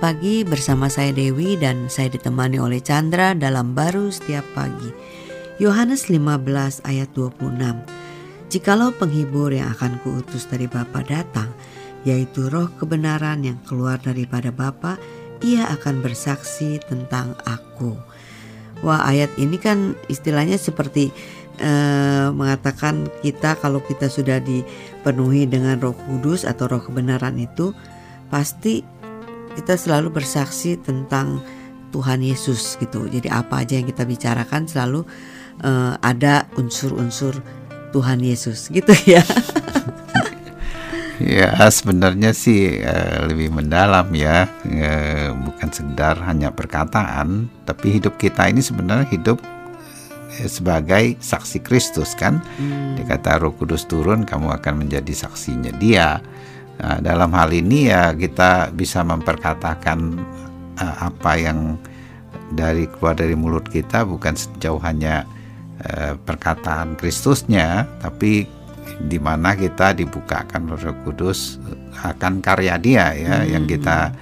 [0.00, 4.88] Pagi bersama saya Dewi dan saya ditemani oleh Chandra dalam baru setiap pagi.
[5.60, 7.84] Yohanes 15 ayat 26.
[8.48, 11.52] Jikalau penghibur yang akan kuutus dari Bapa datang,
[12.08, 14.96] yaitu roh kebenaran yang keluar daripada Bapa,
[15.44, 17.92] ia akan bersaksi tentang aku.
[18.80, 21.12] Wah ayat ini kan istilahnya seperti
[21.60, 27.76] uh, mengatakan kita kalau kita sudah dipenuhi dengan roh kudus atau roh kebenaran itu
[28.32, 28.99] pasti
[29.54, 31.42] kita selalu bersaksi tentang
[31.90, 33.10] Tuhan Yesus gitu.
[33.10, 35.02] Jadi apa aja yang kita bicarakan selalu
[35.66, 37.42] uh, ada unsur-unsur
[37.90, 39.22] Tuhan Yesus gitu ya.
[41.40, 48.46] ya sebenarnya sih uh, lebih mendalam ya, uh, bukan sekedar hanya perkataan, tapi hidup kita
[48.46, 49.42] ini sebenarnya hidup
[50.46, 52.38] sebagai saksi Kristus kan.
[52.56, 52.94] Hmm.
[52.94, 56.22] Dikata Roh Kudus turun, kamu akan menjadi saksinya Dia.
[56.80, 60.16] Nah, dalam hal ini ya kita bisa memperkatakan
[60.80, 61.76] uh, apa yang
[62.56, 65.28] dari keluar dari mulut kita bukan sejauh hanya
[65.84, 68.48] uh, perkataan Kristusnya, tapi
[69.00, 71.60] di mana kita dibukakan Roh Kudus
[72.00, 73.48] akan karya Dia ya hmm.
[73.52, 74.12] yang kita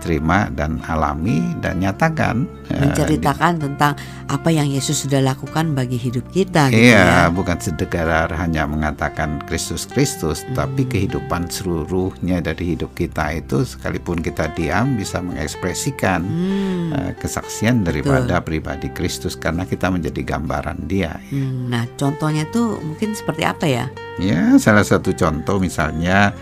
[0.00, 3.92] terima dan alami dan nyatakan eh, menceritakan uh, tentang
[4.26, 7.32] apa yang Yesus sudah lakukan bagi hidup kita gitu iya ya.
[7.32, 10.54] bukan sekedar hanya mengatakan Kristus Kristus hmm.
[10.58, 16.88] tapi kehidupan seluruhnya dari hidup kita itu sekalipun kita diam bisa mengekspresikan hmm.
[16.92, 18.46] uh, kesaksian daripada Betul.
[18.46, 21.38] pribadi Kristus karena kita menjadi gambaran dia ya.
[21.38, 23.86] hmm, nah contohnya tuh mungkin seperti apa ya
[24.18, 26.32] ya salah satu contoh misalnya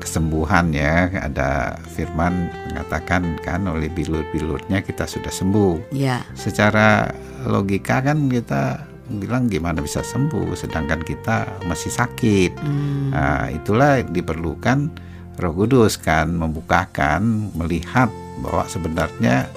[0.00, 5.92] kesembuhan ya ada firman mengatakan kan oleh bilur-bilurnya kita sudah sembuh.
[5.92, 6.24] Ya.
[6.32, 7.12] Secara
[7.44, 12.52] logika kan kita bilang gimana bisa sembuh sedangkan kita masih sakit.
[12.56, 13.12] Hmm.
[13.12, 14.88] Nah, itulah diperlukan
[15.36, 18.08] Roh Kudus kan membukakan melihat
[18.40, 19.48] bahwa sebenarnya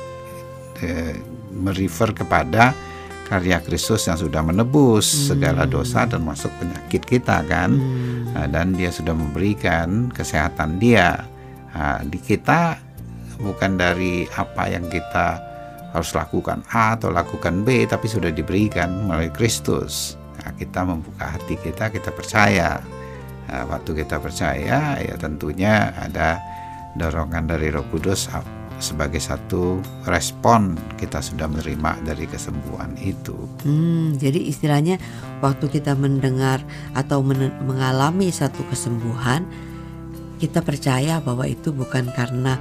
[0.84, 1.16] eh,
[1.56, 2.76] merefer kepada
[3.26, 5.22] karya Kristus yang sudah menebus hmm.
[5.34, 8.38] segala dosa dan masuk penyakit kita kan hmm.
[8.38, 11.25] nah, dan dia sudah memberikan kesehatan dia
[11.74, 12.78] nah, di kita
[13.41, 15.41] bukan dari apa yang kita
[15.91, 21.57] harus lakukan A atau lakukan B tapi sudah diberikan melalui Kristus nah, kita membuka hati
[21.57, 22.78] kita kita percaya
[23.50, 26.38] nah, waktu kita percaya ya tentunya ada
[26.96, 28.30] dorongan dari Roh Kudus
[28.80, 33.36] sebagai satu respon kita sudah menerima dari kesembuhan itu.
[33.63, 35.00] Hmm, jadi istilahnya
[35.40, 36.63] waktu kita mendengar
[36.96, 39.47] atau men mengalami satu kesembuhan,
[40.38, 42.59] kita percaya bahwa itu bukan karena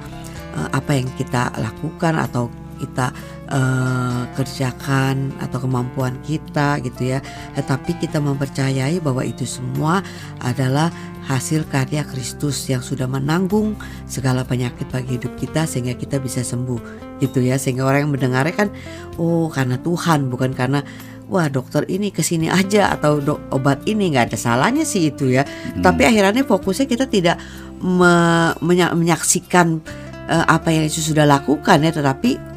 [0.55, 2.47] uh, apa yang kita lakukan atau
[2.77, 3.11] kita
[3.49, 7.19] uh, kerjakan atau kemampuan kita gitu ya.
[7.55, 10.03] Tetapi kita mempercayai bahwa itu semua
[10.43, 10.91] adalah
[11.25, 13.73] hasil karya Kristus yang sudah menanggung
[14.05, 16.79] segala penyakit bagi hidup kita sehingga kita bisa sembuh
[17.23, 17.57] gitu ya.
[17.57, 18.69] Sehingga orang yang mendengarnya kan
[19.17, 20.85] oh karena Tuhan bukan karena
[21.25, 24.13] wah dokter ini ke sini aja atau do, obat ini.
[24.13, 25.43] Nggak ada salahnya sih itu ya.
[25.45, 25.81] Hmm.
[25.81, 27.37] tapi akhirnya fokusnya kita tidak
[27.81, 29.81] me, menyaksikan
[30.29, 32.54] uh, apa yang Yesus sudah lakukan ya tetapi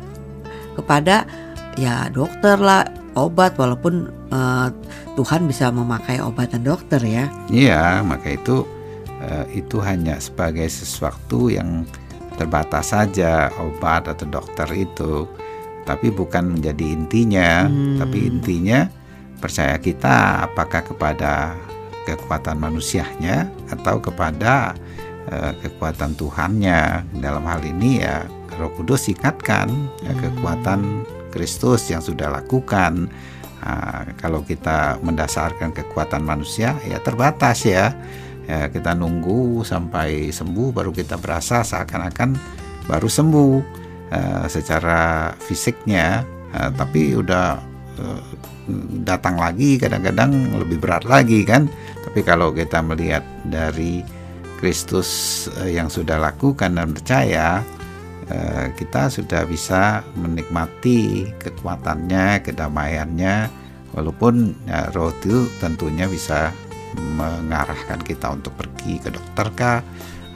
[0.78, 1.26] kepada
[1.74, 2.86] ya dokter lah
[3.18, 4.70] obat walaupun uh,
[5.18, 7.26] Tuhan bisa memakai obat dan dokter ya.
[7.50, 8.62] Iya, maka itu
[9.18, 11.82] uh, itu hanya sebagai sesuatu yang
[12.38, 15.26] terbatas saja obat atau dokter itu,
[15.82, 17.66] tapi bukan menjadi intinya.
[17.66, 17.98] Hmm.
[17.98, 18.86] Tapi intinya
[19.42, 21.58] percaya kita apakah kepada
[22.06, 24.78] kekuatan manusianya atau kepada
[25.34, 27.02] uh, kekuatan Tuhannya.
[27.18, 28.22] Dalam hal ini ya
[28.56, 29.69] Roh Kudus ikatkan
[30.00, 30.20] ya, hmm.
[30.25, 30.81] kekuatan
[31.28, 33.12] Kristus yang sudah lakukan.
[33.59, 37.92] Nah, kalau kita mendasarkan kekuatan manusia ya terbatas ya.
[38.48, 42.32] ya kita nunggu sampai sembuh baru kita berasa seakan-akan
[42.88, 43.53] baru sembuh
[44.08, 46.25] uh, secara fisiknya
[46.56, 47.60] uh, tapi udah
[48.00, 48.22] uh,
[49.04, 51.69] datang lagi kadang-kadang lebih berat lagi kan
[52.08, 54.00] tapi kalau kita melihat dari
[54.56, 57.60] Kristus uh, yang sudah lakukan dan percaya
[58.76, 63.36] kita sudah bisa menikmati kekuatannya, kedamaiannya,
[63.96, 66.52] walaupun ya, roh itu tentunya bisa
[67.16, 69.80] mengarahkan kita untuk pergi ke dokter kah,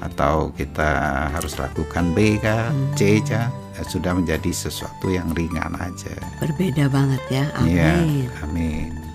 [0.03, 0.91] atau kita
[1.31, 2.97] harus lakukan B kah, hmm.
[2.97, 6.17] C kah, ya, sudah menjadi sesuatu yang ringan aja.
[6.41, 8.27] Berbeda banget ya, iya, amin.
[8.27, 9.12] Ya, amin.